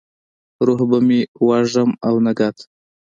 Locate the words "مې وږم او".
1.07-2.13